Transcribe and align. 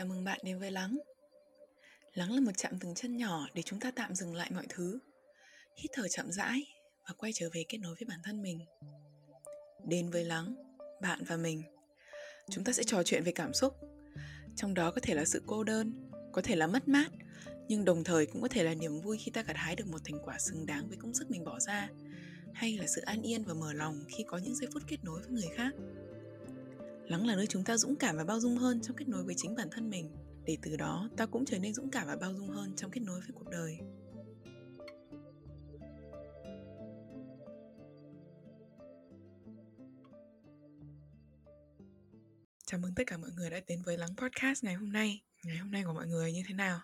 Chào 0.00 0.06
mừng 0.06 0.24
bạn 0.24 0.38
đến 0.42 0.58
với 0.58 0.70
Lắng. 0.70 0.98
Lắng 2.14 2.32
là 2.32 2.40
một 2.40 2.50
chạm 2.56 2.78
dừng 2.80 2.94
chân 2.94 3.16
nhỏ 3.16 3.46
để 3.54 3.62
chúng 3.62 3.80
ta 3.80 3.90
tạm 3.90 4.14
dừng 4.14 4.34
lại 4.34 4.50
mọi 4.54 4.66
thứ, 4.68 4.98
hít 5.76 5.90
thở 5.94 6.08
chậm 6.08 6.32
rãi 6.32 6.66
và 7.08 7.14
quay 7.18 7.32
trở 7.34 7.48
về 7.52 7.64
kết 7.68 7.78
nối 7.78 7.94
với 7.94 8.06
bản 8.08 8.20
thân 8.24 8.42
mình. 8.42 8.60
Đến 9.86 10.10
với 10.10 10.24
Lắng, 10.24 10.54
bạn 11.02 11.24
và 11.26 11.36
mình, 11.36 11.62
chúng 12.50 12.64
ta 12.64 12.72
sẽ 12.72 12.82
trò 12.82 13.02
chuyện 13.02 13.24
về 13.24 13.32
cảm 13.32 13.54
xúc. 13.54 13.74
Trong 14.56 14.74
đó 14.74 14.90
có 14.90 15.00
thể 15.02 15.14
là 15.14 15.24
sự 15.24 15.42
cô 15.46 15.64
đơn, 15.64 16.10
có 16.32 16.42
thể 16.42 16.56
là 16.56 16.66
mất 16.66 16.88
mát, 16.88 17.08
nhưng 17.68 17.84
đồng 17.84 18.04
thời 18.04 18.26
cũng 18.26 18.42
có 18.42 18.48
thể 18.48 18.62
là 18.62 18.74
niềm 18.74 19.00
vui 19.00 19.18
khi 19.18 19.30
ta 19.30 19.42
gặt 19.42 19.56
hái 19.56 19.76
được 19.76 19.86
một 19.86 20.00
thành 20.04 20.18
quả 20.24 20.38
xứng 20.38 20.66
đáng 20.66 20.88
với 20.88 20.96
công 20.96 21.14
sức 21.14 21.30
mình 21.30 21.44
bỏ 21.44 21.60
ra, 21.60 21.88
hay 22.52 22.78
là 22.78 22.86
sự 22.86 23.00
an 23.00 23.22
yên 23.22 23.44
và 23.44 23.54
mở 23.54 23.72
lòng 23.72 24.04
khi 24.08 24.24
có 24.26 24.38
những 24.38 24.54
giây 24.54 24.68
phút 24.72 24.82
kết 24.88 25.04
nối 25.04 25.20
với 25.20 25.30
người 25.30 25.48
khác. 25.56 25.72
Lắng 27.10 27.26
là 27.26 27.36
nơi 27.36 27.46
chúng 27.46 27.64
ta 27.64 27.76
dũng 27.76 27.96
cảm 27.96 28.16
và 28.16 28.24
bao 28.24 28.40
dung 28.40 28.56
hơn 28.56 28.80
trong 28.82 28.96
kết 28.96 29.08
nối 29.08 29.24
với 29.24 29.34
chính 29.38 29.54
bản 29.54 29.68
thân 29.70 29.90
mình 29.90 30.16
để 30.44 30.56
từ 30.62 30.76
đó 30.76 31.08
ta 31.16 31.26
cũng 31.26 31.44
trở 31.44 31.58
nên 31.58 31.74
dũng 31.74 31.90
cảm 31.90 32.06
và 32.06 32.16
bao 32.16 32.34
dung 32.34 32.48
hơn 32.48 32.76
trong 32.76 32.90
kết 32.90 33.00
nối 33.00 33.20
với 33.20 33.30
cuộc 33.34 33.48
đời. 33.50 33.78
Chào 42.66 42.80
mừng 42.80 42.94
tất 42.96 43.04
cả 43.06 43.16
mọi 43.16 43.30
người 43.36 43.50
đã 43.50 43.60
đến 43.66 43.82
với 43.82 43.98
Lắng 43.98 44.16
Podcast 44.16 44.64
ngày 44.64 44.74
hôm 44.74 44.92
nay. 44.92 45.22
Ngày 45.44 45.56
hôm 45.56 45.70
nay 45.70 45.82
của 45.84 45.92
mọi 45.92 46.06
người 46.06 46.32
như 46.32 46.42
thế 46.48 46.54
nào? 46.54 46.80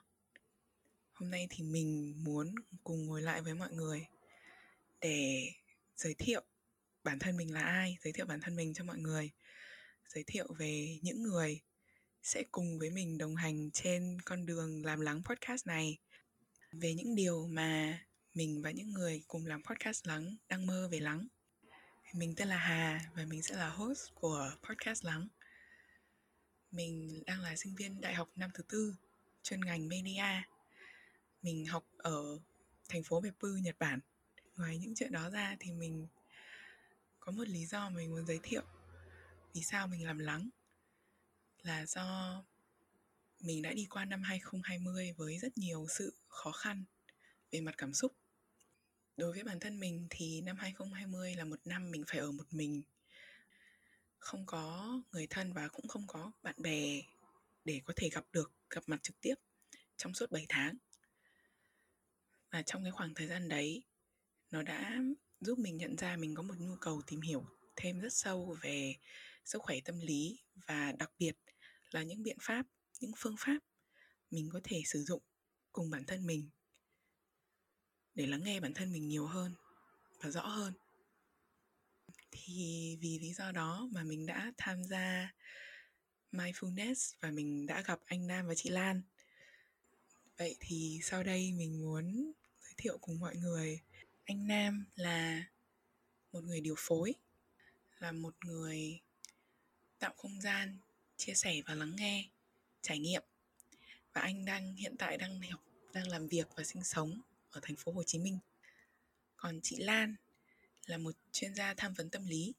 Hôm 1.13 1.31
nay 1.31 1.47
thì 1.51 1.65
mình 1.65 2.15
muốn 2.25 2.55
cùng 2.85 3.07
ngồi 3.07 3.23
lại 3.23 3.43
với 3.43 3.55
mọi 3.55 3.73
người 3.73 4.07
để 5.01 5.49
giới 5.97 6.15
thiệu 6.19 6.43
bản 7.05 7.19
thân 7.19 7.37
mình 7.37 7.55
là 7.55 7.61
ai, 7.61 7.99
giới 8.05 8.13
thiệu 8.13 8.27
bản 8.27 8.41
thân 8.41 8.57
mình 8.57 8.75
cho 8.75 8.85
mọi 8.85 8.99
người 8.99 9.31
giới 10.09 10.25
thiệu 10.27 10.47
về 10.59 10.99
những 11.03 11.23
người 11.23 11.61
sẽ 12.23 12.43
cùng 12.53 12.79
với 12.79 12.91
mình 12.91 13.19
đồng 13.19 13.37
hành 13.37 13.71
trên 13.71 14.19
con 14.25 14.47
đường 14.47 14.85
làm 14.85 15.01
lắng 15.01 15.23
podcast 15.25 15.67
này. 15.67 15.99
Về 16.73 16.95
những 16.95 17.15
điều 17.15 17.47
mà 17.47 17.99
mình 18.35 18.63
và 18.63 18.71
những 18.71 18.93
người 18.93 19.23
cùng 19.29 19.47
làm 19.47 19.63
podcast 19.63 20.07
lắng, 20.07 20.37
đang 20.49 20.67
mơ 20.67 20.89
về 20.89 21.01
lắng. 21.01 21.27
Mình 22.15 22.35
tên 22.37 22.49
là 22.49 22.57
hà 22.57 23.11
và 23.17 23.25
mình 23.25 23.43
sẽ 23.43 23.57
là 23.57 23.69
host 23.69 24.15
của 24.15 24.53
podcast 24.63 25.05
lắng. 25.05 25.29
Mình 26.71 27.23
đang 27.27 27.41
là 27.41 27.57
sinh 27.57 27.75
viên 27.75 28.01
đại 28.01 28.15
học 28.15 28.29
năm 28.37 28.51
thứ 28.55 28.63
tư 28.63 28.97
chuyên 29.43 29.61
ngành 29.61 29.89
media. 29.89 30.43
Mình 31.43 31.67
học 31.67 31.85
ở 31.97 32.39
thành 32.89 33.03
phố 33.03 33.21
Beppu 33.21 33.49
Nhật 33.49 33.77
Bản. 33.79 34.01
Ngoài 34.57 34.79
những 34.79 34.95
chuyện 34.95 35.13
đó 35.13 35.31
ra 35.31 35.57
thì 35.61 35.73
mình 35.73 36.07
có 37.21 37.33
một 37.33 37.49
lý 37.49 37.67
do 37.67 37.91
mình 37.91 38.11
muốn 38.11 38.27
giới 38.27 38.41
thiệu 38.43 38.63
vì 39.57 39.63
sao 39.63 39.87
mình 39.89 40.07
làm 40.07 40.19
lắng 40.19 40.49
là 41.63 41.87
do 41.87 42.45
mình 43.41 43.63
đã 43.63 43.73
đi 43.73 43.87
qua 43.91 44.05
năm 44.05 44.23
2020 44.23 45.13
với 45.17 45.39
rất 45.39 45.59
nhiều 45.59 45.87
sự 45.99 46.17
khó 46.29 46.53
khăn 46.53 46.85
về 47.51 47.61
mặt 47.61 47.75
cảm 47.79 47.95
xúc. 47.95 48.13
Đối 49.17 49.33
với 49.33 49.45
bản 49.45 49.61
thân 49.61 49.81
mình 49.81 50.07
thì 50.11 50.41
năm 50.41 50.57
2020 50.57 51.35
là 51.35 51.45
một 51.45 51.61
năm 51.65 51.91
mình 51.91 52.05
phải 52.07 52.19
ở 52.19 52.33
một 52.33 52.45
mình. 52.51 52.83
Không 54.19 54.47
có 54.47 55.01
người 55.13 55.27
thân 55.31 55.53
và 55.53 55.69
cũng 55.69 55.89
không 55.89 56.07
có 56.07 56.33
bạn 56.43 56.55
bè 56.59 57.03
để 57.65 57.81
có 57.85 57.95
thể 57.97 58.09
gặp 58.09 58.25
được, 58.33 58.53
gặp 58.71 58.83
mặt 58.87 59.03
trực 59.03 59.21
tiếp 59.21 59.35
trong 59.97 60.15
suốt 60.15 60.31
7 60.31 60.47
tháng. 60.49 60.77
Và 62.51 62.63
trong 62.63 62.83
cái 62.83 62.93
khoảng 62.93 63.15
thời 63.15 63.27
gian 63.27 63.49
đấy, 63.49 63.83
nó 64.51 64.63
đã 64.63 64.99
giúp 65.41 65.59
mình 65.59 65.77
nhận 65.77 65.97
ra 65.97 66.17
mình 66.17 66.35
có 66.35 66.43
một 66.43 66.55
nhu 66.59 66.77
cầu 66.77 67.03
tìm 67.07 67.21
hiểu 67.21 67.47
thêm 67.77 68.01
rất 68.01 68.13
sâu 68.13 68.57
về 68.63 68.95
sức 69.47 69.63
khỏe 69.63 69.81
tâm 69.85 70.01
lý 70.01 70.39
và 70.67 70.93
đặc 70.93 71.11
biệt 71.19 71.37
là 71.91 72.03
những 72.03 72.23
biện 72.23 72.37
pháp, 72.41 72.67
những 73.01 73.13
phương 73.17 73.37
pháp 73.39 73.59
mình 74.31 74.49
có 74.53 74.61
thể 74.65 74.83
sử 74.85 75.03
dụng 75.03 75.23
cùng 75.73 75.91
bản 75.91 76.05
thân 76.07 76.27
mình 76.27 76.51
để 78.15 78.27
lắng 78.27 78.43
nghe 78.43 78.61
bản 78.61 78.75
thân 78.75 78.93
mình 78.93 79.09
nhiều 79.09 79.27
hơn 79.27 79.55
và 80.19 80.31
rõ 80.31 80.47
hơn. 80.47 80.75
Thì 82.31 82.97
vì 83.01 83.19
lý 83.19 83.33
do 83.33 83.53
đó 83.53 83.89
mà 83.93 84.05
mình 84.05 84.27
đã 84.27 84.53
tham 84.57 84.85
gia 84.85 85.35
mindfulness 86.33 87.15
và 87.21 87.31
mình 87.31 87.67
đã 87.67 87.83
gặp 87.83 88.01
anh 88.05 88.27
Nam 88.27 88.47
và 88.47 88.55
chị 88.55 88.71
Lan. 88.71 89.03
Vậy 90.37 90.57
thì 90.61 91.01
sau 91.03 91.23
đây 91.23 91.53
mình 91.53 91.81
muốn 91.81 92.33
giới 92.63 92.75
thiệu 92.77 92.99
cùng 92.99 93.19
mọi 93.19 93.37
người, 93.37 93.81
anh 94.25 94.47
Nam 94.47 94.87
là 94.95 95.45
một 96.33 96.45
người 96.45 96.61
điều 96.61 96.75
phối, 96.79 97.15
là 97.99 98.13
một 98.13 98.45
người 98.45 99.01
tạo 99.99 100.15
không 100.17 100.41
gian, 100.41 100.79
chia 101.17 101.35
sẻ 101.35 101.55
và 101.67 101.75
lắng 101.75 101.97
nghe, 101.97 102.29
trải 102.83 102.99
nghiệm. 102.99 103.23
Và 104.13 104.21
anh 104.21 104.45
đang, 104.45 104.75
hiện 104.75 104.97
tại 104.99 105.19
đang 105.19 105.41
học, 105.41 105.61
đang 105.93 106.09
làm 106.09 106.27
việc 106.29 106.49
và 106.57 106.65
sinh 106.65 106.85
sống 106.85 107.21
ở 107.51 107.61
thành 107.63 107.77
phố 107.77 107.93
Hồ 107.93 108.03
Chí 108.03 108.19
Minh. 108.19 108.39
Còn 109.37 109.61
chị 109.63 109.77
Lan 109.77 110.15
là 110.87 110.99
một 110.99 111.17
chuyên 111.33 111.55
gia 111.55 111.75
tham 111.75 111.95
vấn 111.95 112.11
tâm 112.11 112.27
lý. 112.27 112.55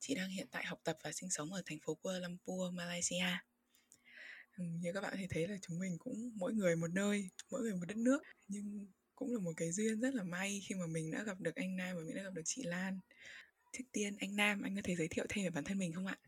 Chị 0.00 0.14
đang 0.14 0.30
hiện 0.30 0.46
tại 0.50 0.64
học 0.64 0.80
tập 0.84 0.98
và 1.02 1.12
sinh 1.12 1.30
sống 1.30 1.52
ở 1.52 1.62
thành 1.66 1.78
phố 1.78 1.94
Kuala 1.94 2.18
Lumpur, 2.18 2.74
Malaysia. 2.74 3.38
Như 4.56 4.92
các 4.92 5.00
bạn 5.00 5.14
thì 5.18 5.26
thấy 5.30 5.48
là 5.48 5.56
chúng 5.62 5.78
mình 5.78 5.98
cũng 5.98 6.32
mỗi 6.34 6.52
người 6.52 6.76
một 6.76 6.90
nơi, 6.90 7.28
mỗi 7.50 7.60
người 7.60 7.74
một 7.74 7.84
đất 7.88 7.96
nước. 7.96 8.22
Nhưng 8.48 8.86
cũng 9.14 9.34
là 9.34 9.40
một 9.40 9.52
cái 9.56 9.72
duyên 9.72 10.00
rất 10.00 10.14
là 10.14 10.22
may 10.22 10.62
khi 10.68 10.74
mà 10.74 10.86
mình 10.86 11.10
đã 11.10 11.22
gặp 11.22 11.40
được 11.40 11.54
anh 11.54 11.76
Nam 11.76 11.96
và 11.96 12.02
mình 12.02 12.16
đã 12.16 12.22
gặp 12.22 12.32
được 12.34 12.42
chị 12.44 12.62
Lan. 12.62 13.00
Trước 13.72 13.84
tiên, 13.92 14.16
anh 14.20 14.36
Nam, 14.36 14.62
anh 14.62 14.76
có 14.76 14.82
thể 14.84 14.96
giới 14.96 15.08
thiệu 15.08 15.26
thêm 15.28 15.44
về 15.44 15.50
bản 15.50 15.64
thân 15.64 15.78
mình 15.78 15.92
không 15.92 16.06
ạ? 16.06 16.18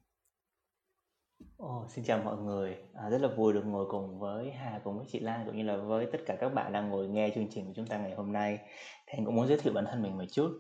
Ồ, 1.56 1.84
xin 1.89 2.05
chào 2.05 2.19
mọi 2.25 2.37
người. 2.37 2.77
À, 2.94 3.11
rất 3.11 3.21
là 3.21 3.28
vui 3.28 3.53
được 3.53 3.62
ngồi 3.67 3.87
cùng 3.91 4.19
với 4.19 4.50
Hà 4.50 4.81
cùng 4.84 4.97
với 4.97 5.06
chị 5.09 5.21
Lan 5.21 5.47
cũng 5.47 5.56
như 5.56 5.62
là 5.62 5.77
với 5.77 6.06
tất 6.12 6.19
cả 6.27 6.37
các 6.41 6.49
bạn 6.49 6.72
đang 6.72 6.89
ngồi 6.89 7.09
nghe 7.09 7.31
chương 7.34 7.49
trình 7.50 7.67
của 7.67 7.72
chúng 7.77 7.87
ta 7.87 7.99
ngày 7.99 8.15
hôm 8.15 8.33
nay. 8.33 8.59
Thì 9.06 9.19
anh 9.19 9.25
cũng 9.25 9.34
muốn 9.34 9.47
giới 9.47 9.59
thiệu 9.59 9.72
bản 9.72 9.84
thân 9.84 10.03
mình 10.03 10.19
một 10.19 10.25
chút. 10.33 10.50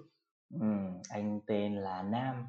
Ừm, 0.60 1.00
anh 1.10 1.40
tên 1.46 1.76
là 1.76 2.02
Nam 2.02 2.46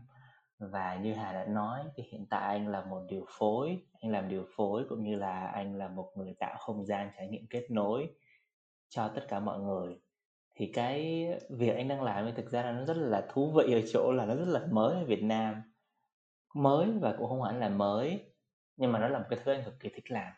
và 0.59 0.96
như 0.96 1.13
Hà 1.13 1.34
đã 1.34 1.46
nói 1.46 1.80
thì 1.96 2.03
hiện 2.12 2.25
tại 2.30 2.41
anh 2.41 2.68
là 2.68 2.86
một 2.86 3.02
điều 3.09 3.25
phối, 3.30 3.78
anh 4.02 4.12
làm 4.12 4.30
điều 4.30 4.46
phối 4.56 4.86
cũng 4.90 5.03
như 5.03 5.16
là 5.16 5.47
anh 5.47 5.78
là 5.78 5.88
một 5.88 6.12
người 6.16 6.36
tạo 6.40 6.57
không 6.59 6.86
gian 6.86 7.09
trải 7.18 7.28
nghiệm 7.28 7.46
kết 7.50 7.68
nối 7.72 8.09
cho 8.90 9.07
tất 9.07 9.25
cả 9.28 9.40
mọi 9.40 9.59
người. 9.59 10.00
Thì 10.56 10.72
cái 10.74 11.28
việc 11.50 11.75
anh 11.75 11.88
đang 11.88 12.03
làm 12.03 12.25
thì 12.25 12.31
thực 12.36 12.52
ra 12.52 12.63
là 12.63 12.72
nó 12.72 12.86
rất 12.86 12.97
là 12.97 13.28
thú 13.30 13.52
vị 13.52 13.74
ở 13.74 13.81
chỗ 13.94 14.12
là 14.12 14.25
nó 14.25 14.36
rất 14.36 14.47
là 14.47 14.62
mới 14.72 14.96
ở 14.96 15.06
Việt 15.06 15.24
Nam 15.24 15.62
mới 16.56 16.91
và 17.02 17.16
cũng 17.18 17.30
không 17.30 17.44
hẳn 17.44 17.59
là 17.59 17.69
mới 17.69 18.37
nhưng 18.77 18.91
mà 18.91 18.99
nó 18.99 19.07
là 19.07 19.19
một 19.19 19.25
cái 19.29 19.39
thứ 19.43 19.51
anh 19.53 19.63
cực 19.65 19.79
kỳ 19.79 19.89
thích 19.89 20.11
làm. 20.11 20.33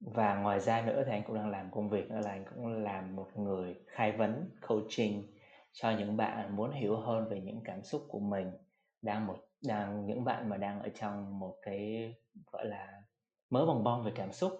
Và 0.00 0.34
ngoài 0.40 0.60
ra 0.60 0.82
nữa 0.86 1.02
thì 1.06 1.12
anh 1.12 1.22
cũng 1.26 1.36
đang 1.36 1.50
làm 1.50 1.70
công 1.70 1.88
việc 1.88 2.10
nữa 2.10 2.20
là 2.24 2.30
anh 2.30 2.44
cũng 2.54 2.82
làm 2.82 3.16
một 3.16 3.28
người 3.36 3.74
khai 3.88 4.12
vấn, 4.12 4.50
coaching 4.68 5.32
cho 5.72 5.90
những 5.90 6.16
bạn 6.16 6.56
muốn 6.56 6.70
hiểu 6.70 6.96
hơn 6.96 7.28
về 7.28 7.40
những 7.40 7.60
cảm 7.64 7.82
xúc 7.82 8.06
của 8.08 8.18
mình. 8.18 8.52
Đang 9.02 9.26
một, 9.26 9.36
đang, 9.66 10.06
những 10.06 10.24
bạn 10.24 10.48
mà 10.48 10.56
đang 10.56 10.82
ở 10.82 10.88
trong 10.94 11.38
một 11.38 11.56
cái, 11.62 12.14
gọi 12.52 12.66
là, 12.66 13.02
mớ 13.50 13.66
bong 13.66 13.84
bong 13.84 14.04
về 14.04 14.12
cảm 14.14 14.32
xúc, 14.32 14.52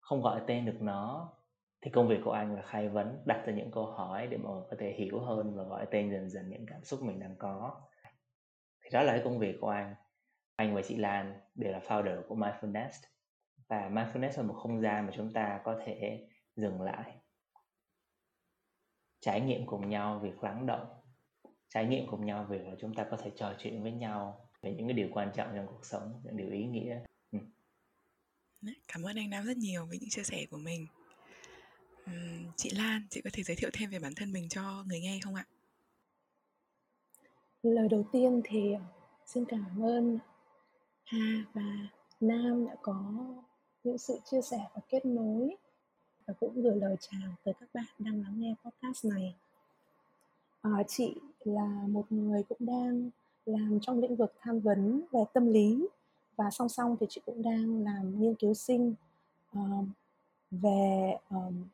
không 0.00 0.22
gọi 0.22 0.40
tên 0.46 0.66
được 0.66 0.76
nó, 0.80 1.32
thì 1.82 1.90
công 1.90 2.08
việc 2.08 2.20
của 2.24 2.32
anh 2.32 2.56
là 2.56 2.62
khai 2.62 2.88
vấn, 2.88 3.22
đặt 3.26 3.42
ra 3.46 3.52
những 3.52 3.70
câu 3.70 3.86
hỏi 3.86 4.26
để 4.26 4.36
mọi 4.36 4.54
người 4.54 4.64
có 4.70 4.76
thể 4.80 4.92
hiểu 4.92 5.20
hơn 5.20 5.56
và 5.56 5.62
gọi 5.62 5.86
tên 5.90 6.10
dần 6.10 6.30
dần 6.30 6.48
những 6.50 6.66
cảm 6.66 6.84
xúc 6.84 7.02
mình 7.02 7.20
đang 7.20 7.36
có. 7.38 7.80
Thì 8.84 8.90
đó 8.92 9.02
là 9.02 9.12
cái 9.12 9.20
công 9.24 9.38
việc 9.38 9.56
của 9.60 9.68
anh 9.68 9.94
anh 10.56 10.74
và 10.74 10.82
chị 10.82 10.96
Lan 10.96 11.40
đều 11.54 11.72
là 11.72 11.78
founder 11.78 12.22
của 12.28 12.36
Mindfulness. 12.36 12.90
Và 13.68 13.88
Mindfulness 13.88 14.36
là 14.36 14.42
một 14.42 14.54
không 14.54 14.80
gian 14.80 15.06
mà 15.06 15.12
chúng 15.16 15.32
ta 15.32 15.60
có 15.64 15.80
thể 15.86 16.28
dừng 16.56 16.82
lại 16.82 17.12
trải 19.20 19.40
nghiệm 19.40 19.66
cùng 19.66 19.88
nhau 19.88 20.18
việc 20.22 20.44
lắng 20.44 20.66
động 20.66 20.96
trải 21.68 21.86
nghiệm 21.86 22.06
cùng 22.06 22.26
nhau 22.26 22.46
việc 22.50 22.66
là 22.66 22.74
chúng 22.80 22.94
ta 22.94 23.06
có 23.10 23.16
thể 23.16 23.30
trò 23.36 23.54
chuyện 23.58 23.82
với 23.82 23.92
nhau 23.92 24.48
về 24.62 24.74
những 24.74 24.86
cái 24.86 24.92
điều 24.94 25.08
quan 25.12 25.30
trọng 25.34 25.52
trong 25.54 25.66
cuộc 25.66 25.86
sống 25.86 26.20
những 26.24 26.36
điều 26.36 26.50
ý 26.50 26.64
nghĩa. 26.64 27.00
Ừ. 27.32 27.38
cảm 28.88 29.02
ơn 29.02 29.16
anh 29.16 29.30
Nam 29.30 29.44
rất 29.44 29.56
nhiều 29.56 29.86
với 29.86 29.98
những 29.98 30.10
chia 30.10 30.22
sẻ 30.22 30.46
của 30.50 30.56
mình. 30.56 30.86
Chị 32.56 32.70
Lan 32.70 33.06
chị 33.10 33.20
có 33.20 33.30
thể 33.32 33.42
giới 33.42 33.56
thiệu 33.56 33.70
thêm 33.72 33.90
về 33.90 33.98
bản 33.98 34.12
thân 34.16 34.32
mình 34.32 34.48
cho 34.48 34.84
người 34.86 35.00
nghe 35.00 35.18
không 35.22 35.34
ạ? 35.34 35.44
Lời 37.62 37.88
đầu 37.88 38.04
tiên 38.12 38.40
thì 38.44 38.74
xin 39.26 39.44
cảm 39.44 39.82
ơn 39.82 40.18
Hà 41.06 41.44
và 41.52 41.62
Nam 42.20 42.66
đã 42.66 42.76
có 42.82 43.02
những 43.84 43.98
sự 43.98 44.18
chia 44.24 44.42
sẻ 44.42 44.58
và 44.74 44.80
kết 44.88 45.06
nối 45.06 45.56
và 46.26 46.34
cũng 46.40 46.62
gửi 46.62 46.76
lời 46.76 46.96
chào 47.00 47.30
tới 47.44 47.54
các 47.60 47.68
bạn 47.74 47.86
đang 47.98 48.22
lắng 48.22 48.34
nghe 48.36 48.54
podcast 48.64 49.04
này. 49.04 49.34
À, 50.62 50.70
chị 50.88 51.14
là 51.44 51.84
một 51.88 52.12
người 52.12 52.42
cũng 52.42 52.58
đang 52.60 53.10
làm 53.44 53.78
trong 53.82 54.00
lĩnh 54.00 54.16
vực 54.16 54.32
tham 54.40 54.60
vấn 54.60 55.02
về 55.12 55.20
tâm 55.32 55.48
lý 55.52 55.88
và 56.36 56.50
song 56.50 56.68
song 56.68 56.96
thì 57.00 57.06
chị 57.08 57.20
cũng 57.26 57.42
đang 57.42 57.84
làm 57.84 58.20
nghiên 58.20 58.34
cứu 58.34 58.54
sinh 58.54 58.94
uh, 59.58 59.84
về 60.50 61.16
um, 61.30 61.64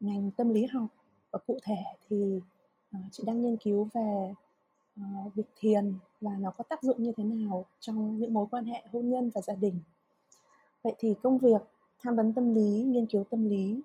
ngành 0.00 0.30
tâm 0.30 0.54
lý 0.54 0.66
học 0.66 0.88
và 1.30 1.38
cụ 1.46 1.58
thể 1.62 1.84
thì 2.08 2.40
uh, 2.96 3.02
chị 3.10 3.22
đang 3.26 3.42
nghiên 3.42 3.56
cứu 3.56 3.88
về 3.94 4.34
uh, 5.00 5.34
việc 5.34 5.46
thiền 5.56 5.94
và 6.20 6.30
nó 6.38 6.50
có 6.50 6.64
tác 6.64 6.82
dụng 6.82 7.02
như 7.02 7.12
thế 7.16 7.24
nào 7.24 7.64
trong 7.80 8.18
những 8.18 8.34
mối 8.34 8.46
quan 8.50 8.64
hệ 8.64 8.82
hôn 8.92 9.10
nhân 9.10 9.30
và 9.34 9.40
gia 9.40 9.54
đình? 9.54 9.80
Vậy 10.82 10.94
thì 10.98 11.14
công 11.22 11.38
việc 11.38 11.62
tham 12.02 12.16
vấn 12.16 12.32
tâm 12.32 12.54
lý 12.54 12.82
nghiên 12.82 13.06
cứu 13.06 13.24
tâm 13.30 13.48
lý 13.48 13.80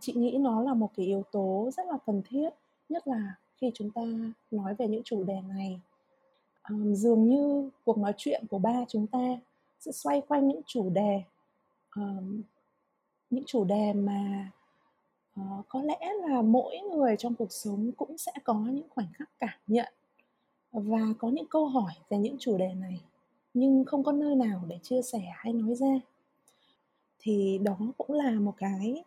chị 0.00 0.12
nghĩ 0.12 0.38
nó 0.40 0.62
là 0.62 0.74
một 0.74 0.90
cái 0.96 1.06
yếu 1.06 1.22
tố 1.32 1.70
rất 1.76 1.86
là 1.86 1.98
cần 2.06 2.22
thiết 2.28 2.50
nhất 2.88 3.08
là 3.08 3.34
khi 3.56 3.70
chúng 3.74 3.90
ta 3.90 4.02
nói 4.50 4.74
về 4.74 4.88
những 4.88 5.02
chủ 5.04 5.24
đề 5.24 5.40
này. 5.48 5.80
Um, 6.70 6.94
dường 6.94 7.28
như 7.28 7.70
cuộc 7.84 7.98
nói 7.98 8.12
chuyện 8.16 8.44
của 8.50 8.58
ba 8.58 8.84
chúng 8.88 9.06
ta 9.06 9.18
sẽ 9.80 9.92
xoay 9.92 10.22
quanh 10.28 10.48
những 10.48 10.60
chủ 10.66 10.90
đề 10.90 11.22
um, 11.96 12.42
những 13.30 13.44
chủ 13.46 13.64
đề 13.64 13.92
mà 13.92 14.50
Ờ, 15.36 15.42
có 15.68 15.82
lẽ 15.82 16.12
là 16.28 16.42
mỗi 16.42 16.78
người 16.78 17.16
trong 17.18 17.34
cuộc 17.34 17.52
sống 17.52 17.92
cũng 17.96 18.18
sẽ 18.18 18.32
có 18.44 18.54
những 18.54 18.88
khoảnh 18.90 19.12
khắc 19.12 19.30
cảm 19.38 19.58
nhận 19.66 19.92
và 20.72 21.00
có 21.18 21.28
những 21.28 21.46
câu 21.46 21.66
hỏi 21.66 21.92
về 22.10 22.18
những 22.18 22.36
chủ 22.38 22.58
đề 22.58 22.74
này, 22.74 23.00
nhưng 23.54 23.84
không 23.84 24.04
có 24.04 24.12
nơi 24.12 24.34
nào 24.34 24.64
để 24.68 24.78
chia 24.82 25.02
sẻ 25.02 25.20
hay 25.34 25.52
nói 25.52 25.74
ra. 25.74 26.00
Thì 27.18 27.58
đó 27.62 27.78
cũng 27.98 28.12
là 28.12 28.30
một 28.30 28.54
cái 28.56 29.04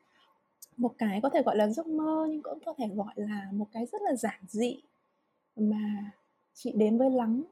một 0.77 0.95
cái 0.97 1.19
có 1.23 1.29
thể 1.29 1.41
gọi 1.45 1.57
là 1.57 1.69
giấc 1.69 1.87
mơ, 1.87 2.27
nhưng 2.29 2.41
cũng 2.43 2.59
có 2.65 2.73
thể 2.77 2.87
gọi 2.87 3.13
là 3.15 3.49
một 3.51 3.67
cái 3.71 3.85
rất 3.85 4.01
là 4.01 4.15
giản 4.15 4.41
dị 4.47 4.81
mà 5.55 6.11
chị 6.53 6.71
đến 6.75 6.97
với 6.97 7.09
lắng. 7.09 7.43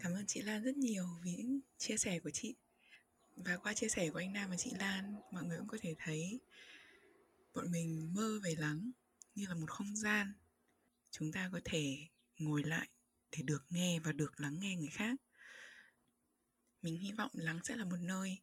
Cảm 0.00 0.12
ơn 0.12 0.24
chị 0.26 0.42
Lan 0.42 0.62
rất 0.62 0.76
nhiều 0.76 1.04
vì 1.24 1.34
những 1.38 1.60
chia 1.78 1.96
sẻ 1.96 2.18
của 2.24 2.30
chị 2.30 2.54
và 3.36 3.56
qua 3.56 3.74
chia 3.74 3.88
sẻ 3.88 4.10
của 4.10 4.18
anh 4.18 4.32
Nam 4.32 4.50
và 4.50 4.56
chị 4.56 4.72
Lan, 4.78 5.14
mọi 5.30 5.44
người 5.44 5.58
cũng 5.58 5.68
có 5.68 5.78
thể 5.80 5.94
thấy 5.98 6.40
bọn 7.54 7.70
mình 7.70 8.14
mơ 8.14 8.40
về 8.42 8.54
lắng, 8.58 8.90
như 9.34 9.46
là 9.46 9.54
một 9.54 9.70
không 9.70 9.96
gian. 9.96 10.32
Chúng 11.10 11.32
ta 11.32 11.48
có 11.52 11.60
thể 11.64 12.08
ngồi 12.38 12.62
lại 12.64 12.88
để 13.30 13.42
được 13.42 13.64
nghe 13.70 14.00
và 14.00 14.12
được 14.12 14.40
lắng 14.40 14.60
nghe 14.60 14.76
người 14.76 14.90
khác. 14.92 15.20
Mình 16.82 16.96
hy 16.96 17.12
vọng 17.12 17.30
lắng 17.34 17.60
sẽ 17.64 17.76
là 17.76 17.84
một 17.84 17.96
nơi 18.00 18.38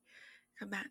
các 0.56 0.70
bạn 0.70 0.88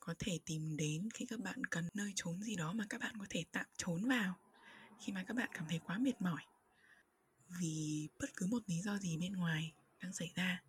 có 0.00 0.14
thể 0.18 0.38
tìm 0.46 0.76
đến 0.76 1.08
khi 1.14 1.26
các 1.26 1.40
bạn 1.40 1.64
cần 1.70 1.88
nơi 1.94 2.12
trốn 2.16 2.42
gì 2.42 2.56
đó 2.56 2.72
mà 2.72 2.86
các 2.88 3.00
bạn 3.00 3.14
có 3.18 3.26
thể 3.30 3.44
tạm 3.52 3.66
trốn 3.76 4.08
vào 4.08 4.38
khi 5.00 5.12
mà 5.12 5.24
các 5.26 5.36
bạn 5.36 5.50
cảm 5.54 5.64
thấy 5.68 5.80
quá 5.84 5.98
mệt 5.98 6.20
mỏi. 6.20 6.42
Vì 7.48 8.08
bất 8.18 8.30
cứ 8.36 8.46
một 8.46 8.62
lý 8.66 8.80
do 8.80 8.98
gì 8.98 9.16
bên 9.16 9.32
ngoài 9.32 9.72
đang 10.02 10.12
xảy 10.12 10.32
ra. 10.34 10.62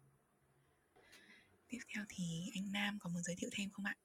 Tiếp 1.67 1.79
theo 1.87 2.05
thì 2.09 2.51
anh 2.53 2.71
nam 2.71 2.99
có 2.99 3.09
muốn 3.09 3.23
giới 3.23 3.35
thiệu 3.35 3.49
thêm 3.53 3.69
không 3.69 3.85
ạ? 3.85 3.95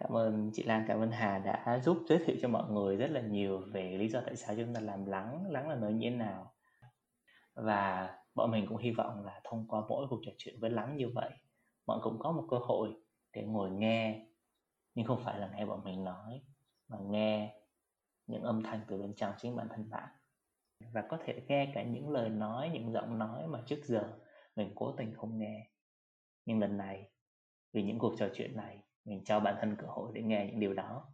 Cảm 0.00 0.16
ơn 0.16 0.50
chị 0.54 0.62
lan, 0.62 0.84
cảm 0.88 1.00
ơn 1.00 1.10
hà 1.10 1.38
đã 1.38 1.80
giúp 1.84 1.98
giới 2.08 2.18
thiệu 2.26 2.36
cho 2.42 2.48
mọi 2.48 2.70
người 2.70 2.96
rất 2.96 3.10
là 3.10 3.20
nhiều 3.20 3.62
về 3.72 3.96
lý 3.98 4.08
do 4.08 4.20
tại 4.26 4.36
sao 4.36 4.56
chúng 4.56 4.74
ta 4.74 4.80
làm 4.80 5.06
lắng 5.06 5.50
lắng 5.50 5.68
là 5.68 5.76
nơi 5.76 5.92
như 5.92 6.10
thế 6.10 6.16
nào. 6.16 6.54
Và 7.54 8.10
bọn 8.34 8.50
mình 8.50 8.66
cũng 8.68 8.78
hy 8.78 8.90
vọng 8.90 9.24
là 9.24 9.40
thông 9.44 9.68
qua 9.68 9.82
mỗi 9.88 10.06
cuộc 10.10 10.20
trò 10.26 10.32
chuyện 10.38 10.54
với 10.60 10.70
lắng 10.70 10.96
như 10.96 11.08
vậy, 11.14 11.30
mọi 11.86 12.00
cũng 12.02 12.18
có 12.18 12.32
một 12.32 12.46
cơ 12.50 12.56
hội 12.58 12.88
để 13.32 13.42
ngồi 13.42 13.70
nghe, 13.70 14.26
nhưng 14.94 15.06
không 15.06 15.22
phải 15.24 15.38
là 15.38 15.50
nghe 15.56 15.66
bọn 15.66 15.84
mình 15.84 16.04
nói, 16.04 16.42
mà 16.88 16.98
nghe 17.10 17.56
những 18.26 18.42
âm 18.42 18.62
thanh 18.62 18.80
từ 18.88 18.98
bên 18.98 19.14
trong 19.14 19.34
chính 19.38 19.56
bản 19.56 19.68
thân 19.68 19.90
bạn. 19.90 20.08
Và 20.92 21.02
có 21.08 21.18
thể 21.24 21.42
nghe 21.48 21.72
cả 21.74 21.82
những 21.82 22.10
lời 22.10 22.28
nói, 22.28 22.70
những 22.72 22.92
giọng 22.92 23.18
nói 23.18 23.46
mà 23.46 23.62
trước 23.66 23.80
giờ 23.84 24.18
mình 24.56 24.72
cố 24.74 24.92
tình 24.92 25.14
không 25.14 25.38
nghe. 25.38 25.70
Nhưng 26.46 26.58
lần 26.58 26.76
này, 26.76 27.10
vì 27.72 27.82
những 27.82 27.98
cuộc 27.98 28.14
trò 28.18 28.28
chuyện 28.34 28.56
này 28.56 28.82
mình 29.04 29.22
cho 29.24 29.40
bản 29.40 29.56
thân 29.60 29.76
cơ 29.76 29.86
hội 29.86 30.10
để 30.14 30.22
nghe 30.22 30.46
những 30.46 30.60
điều 30.60 30.74
đó. 30.74 31.04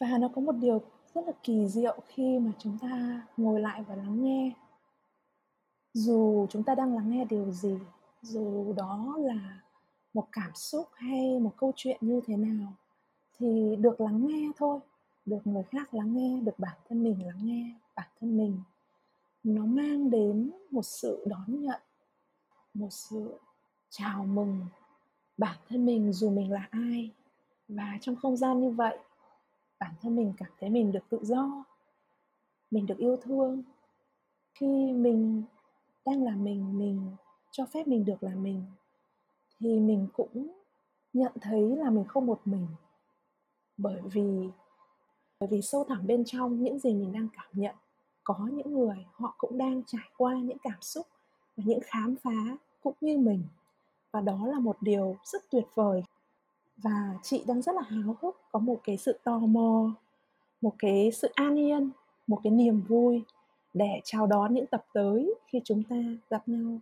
Và 0.00 0.18
nó 0.18 0.28
có 0.34 0.40
một 0.40 0.52
điều 0.52 0.80
rất 1.14 1.26
là 1.26 1.32
kỳ 1.42 1.68
diệu 1.68 2.00
khi 2.06 2.38
mà 2.38 2.52
chúng 2.58 2.78
ta 2.78 3.22
ngồi 3.36 3.60
lại 3.60 3.82
và 3.82 3.94
lắng 3.94 4.24
nghe. 4.24 4.52
Dù 5.94 6.46
chúng 6.50 6.64
ta 6.64 6.74
đang 6.74 6.94
lắng 6.94 7.10
nghe 7.10 7.24
điều 7.24 7.50
gì, 7.50 7.78
dù 8.22 8.72
đó 8.72 9.16
là 9.18 9.60
một 10.14 10.28
cảm 10.32 10.54
xúc 10.54 10.88
hay 10.94 11.38
một 11.38 11.52
câu 11.56 11.72
chuyện 11.76 11.96
như 12.00 12.20
thế 12.26 12.36
nào, 12.36 12.72
thì 13.38 13.76
được 13.76 14.00
lắng 14.00 14.26
nghe 14.26 14.50
thôi, 14.56 14.80
được 15.26 15.40
người 15.44 15.62
khác 15.62 15.94
lắng 15.94 16.16
nghe, 16.16 16.40
được 16.40 16.58
bản 16.58 16.76
thân 16.88 17.04
mình 17.04 17.26
lắng 17.26 17.38
nghe, 17.42 17.74
bản 17.94 18.08
thân 18.20 18.36
mình, 18.36 18.62
nó 19.44 19.64
mang 19.64 20.10
đến 20.10 20.52
một 20.70 20.82
sự 20.82 21.24
đón 21.28 21.60
nhận, 21.60 21.80
một 22.74 22.88
sự 22.90 23.38
chào 23.90 24.24
mừng 24.24 24.66
bản 25.42 25.56
thân 25.68 25.86
mình 25.86 26.12
dù 26.12 26.30
mình 26.30 26.52
là 26.52 26.68
ai 26.70 27.10
và 27.68 27.98
trong 28.00 28.16
không 28.16 28.36
gian 28.36 28.60
như 28.60 28.70
vậy, 28.70 28.98
bản 29.78 29.94
thân 30.00 30.16
mình 30.16 30.32
cảm 30.36 30.50
thấy 30.60 30.70
mình 30.70 30.92
được 30.92 31.08
tự 31.08 31.18
do, 31.22 31.64
mình 32.70 32.86
được 32.86 32.98
yêu 32.98 33.16
thương. 33.16 33.62
Khi 34.54 34.92
mình 34.92 35.42
đang 36.06 36.24
là 36.24 36.36
mình 36.36 36.78
mình 36.78 37.10
cho 37.50 37.66
phép 37.66 37.86
mình 37.86 38.04
được 38.04 38.22
là 38.22 38.34
mình, 38.34 38.64
thì 39.60 39.80
mình 39.80 40.08
cũng 40.12 40.50
nhận 41.12 41.32
thấy 41.40 41.76
là 41.76 41.90
mình 41.90 42.04
không 42.04 42.26
một 42.26 42.40
mình. 42.44 42.66
Bởi 43.76 44.00
vì 44.12 44.48
bởi 45.40 45.48
vì 45.48 45.62
sâu 45.62 45.84
thẳm 45.88 46.06
bên 46.06 46.24
trong 46.24 46.62
những 46.62 46.78
gì 46.78 46.94
mình 46.94 47.12
đang 47.12 47.28
cảm 47.32 47.48
nhận, 47.52 47.74
có 48.24 48.48
những 48.52 48.72
người 48.72 49.06
họ 49.12 49.34
cũng 49.38 49.58
đang 49.58 49.82
trải 49.86 50.08
qua 50.16 50.34
những 50.34 50.58
cảm 50.62 50.80
xúc 50.80 51.06
và 51.56 51.64
những 51.66 51.80
khám 51.84 52.16
phá 52.22 52.56
cũng 52.82 52.94
như 53.00 53.18
mình 53.18 53.42
và 54.12 54.20
đó 54.20 54.46
là 54.46 54.58
một 54.58 54.82
điều 54.82 55.16
rất 55.24 55.42
tuyệt 55.50 55.64
vời. 55.74 56.02
Và 56.76 57.14
chị 57.22 57.44
đang 57.46 57.62
rất 57.62 57.74
là 57.74 57.82
háo 57.82 58.16
hức, 58.22 58.36
có 58.52 58.58
một 58.58 58.80
cái 58.84 58.96
sự 58.96 59.18
tò 59.24 59.38
mò, 59.38 59.94
một 60.60 60.74
cái 60.78 61.10
sự 61.12 61.28
an 61.34 61.58
yên, 61.58 61.90
một 62.26 62.40
cái 62.44 62.50
niềm 62.50 62.80
vui 62.80 63.22
để 63.74 64.00
chào 64.04 64.26
đón 64.26 64.54
những 64.54 64.66
tập 64.66 64.86
tới 64.94 65.34
khi 65.46 65.60
chúng 65.64 65.82
ta 65.82 65.96
gặp 66.30 66.48
nhau. 66.48 66.80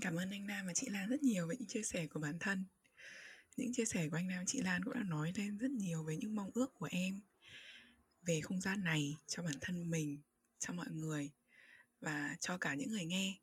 Cảm 0.00 0.16
ơn 0.16 0.30
anh 0.30 0.46
Nam 0.46 0.66
và 0.66 0.72
chị 0.74 0.88
Lan 0.88 1.08
rất 1.08 1.22
nhiều 1.22 1.46
về 1.46 1.56
những 1.58 1.68
chia 1.68 1.82
sẻ 1.82 2.06
của 2.06 2.20
bản 2.20 2.38
thân. 2.40 2.64
Những 3.56 3.72
chia 3.72 3.84
sẻ 3.84 4.08
của 4.10 4.16
anh 4.16 4.28
Nam 4.28 4.44
chị 4.46 4.62
Lan 4.62 4.84
cũng 4.84 4.94
đã 4.94 5.02
nói 5.02 5.32
lên 5.36 5.58
rất 5.58 5.70
nhiều 5.70 6.02
về 6.02 6.16
những 6.16 6.34
mong 6.34 6.50
ước 6.54 6.74
của 6.78 6.88
em 6.90 7.20
về 8.22 8.40
không 8.40 8.60
gian 8.60 8.84
này 8.84 9.16
cho 9.26 9.42
bản 9.42 9.54
thân 9.60 9.90
mình, 9.90 10.18
cho 10.58 10.72
mọi 10.72 10.86
người 10.90 11.30
và 12.00 12.36
cho 12.40 12.58
cả 12.58 12.74
những 12.74 12.90
người 12.90 13.04
nghe 13.04 13.34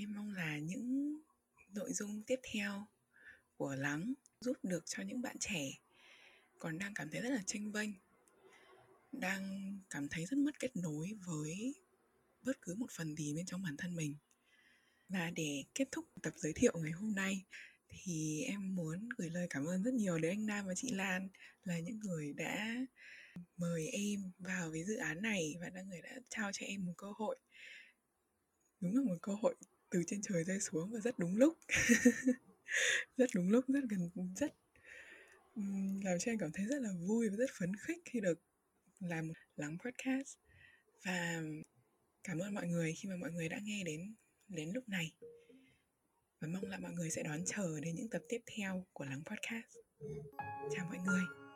em 0.00 0.14
mong 0.14 0.34
là 0.34 0.58
những 0.58 1.16
nội 1.74 1.92
dung 1.92 2.22
tiếp 2.22 2.40
theo 2.52 2.86
của 3.56 3.74
lắng 3.74 4.14
giúp 4.40 4.56
được 4.62 4.86
cho 4.86 5.02
những 5.02 5.22
bạn 5.22 5.36
trẻ 5.40 5.72
còn 6.58 6.78
đang 6.78 6.94
cảm 6.94 7.10
thấy 7.10 7.20
rất 7.20 7.30
là 7.30 7.42
tranh 7.46 7.72
vênh, 7.72 7.90
đang 9.12 9.74
cảm 9.90 10.08
thấy 10.08 10.26
rất 10.26 10.38
mất 10.38 10.60
kết 10.60 10.76
nối 10.76 11.18
với 11.26 11.74
bất 12.42 12.62
cứ 12.62 12.74
một 12.74 12.90
phần 12.90 13.16
gì 13.16 13.34
bên 13.34 13.46
trong 13.46 13.62
bản 13.62 13.76
thân 13.76 13.94
mình. 13.96 14.14
Và 15.08 15.30
để 15.30 15.64
kết 15.74 15.88
thúc 15.92 16.04
tập 16.22 16.32
giới 16.36 16.52
thiệu 16.52 16.72
ngày 16.82 16.92
hôm 16.92 17.14
nay 17.14 17.44
thì 17.88 18.42
em 18.42 18.74
muốn 18.74 19.08
gửi 19.18 19.30
lời 19.30 19.46
cảm 19.50 19.64
ơn 19.64 19.82
rất 19.82 19.94
nhiều 19.94 20.18
đến 20.18 20.30
anh 20.30 20.46
Nam 20.46 20.66
và 20.66 20.74
chị 20.74 20.90
Lan, 20.90 21.28
là 21.64 21.78
những 21.78 22.00
người 22.00 22.32
đã 22.32 22.76
mời 23.56 23.86
em 23.86 24.30
vào 24.38 24.70
với 24.70 24.84
dự 24.84 24.96
án 24.96 25.22
này 25.22 25.54
và 25.60 25.70
là 25.74 25.82
người 25.82 26.00
đã 26.02 26.20
trao 26.28 26.50
cho 26.52 26.66
em 26.66 26.86
một 26.86 26.94
cơ 26.96 27.12
hội, 27.16 27.38
đúng 28.80 28.96
là 28.96 29.02
một 29.02 29.18
cơ 29.22 29.32
hội 29.34 29.54
từ 29.90 30.02
trên 30.06 30.20
trời 30.22 30.44
rơi 30.44 30.60
xuống 30.60 30.90
và 30.90 31.00
rất 31.00 31.18
đúng 31.18 31.36
lúc. 31.36 31.58
Rất 33.16 33.30
đúng 33.34 33.50
lúc, 33.50 33.64
rất 33.68 33.80
gần, 33.88 34.10
rất 34.36 34.54
làm 36.04 36.18
cho 36.18 36.32
em 36.32 36.38
cảm 36.38 36.52
thấy 36.52 36.66
rất 36.66 36.82
là 36.82 36.90
vui 37.08 37.28
và 37.28 37.36
rất 37.36 37.50
phấn 37.58 37.76
khích 37.76 37.98
khi 38.04 38.20
được 38.20 38.40
làm 39.00 39.28
một 39.28 39.34
lắng 39.56 39.78
podcast. 39.84 40.36
Và 41.04 41.42
cảm 42.24 42.38
ơn 42.38 42.54
mọi 42.54 42.66
người 42.66 42.94
khi 42.98 43.08
mà 43.08 43.16
mọi 43.16 43.32
người 43.32 43.48
đã 43.48 43.58
nghe 43.62 43.82
đến 43.84 44.14
đến 44.48 44.70
lúc 44.74 44.88
này. 44.88 45.12
Và 46.40 46.48
mong 46.48 46.64
là 46.64 46.78
mọi 46.78 46.92
người 46.92 47.10
sẽ 47.10 47.22
đón 47.22 47.44
chờ 47.46 47.80
đến 47.80 47.94
những 47.94 48.10
tập 48.10 48.22
tiếp 48.28 48.40
theo 48.56 48.86
của 48.92 49.04
lắng 49.04 49.22
podcast. 49.26 49.76
Chào 50.76 50.86
mọi 50.86 50.98
người. 51.06 51.49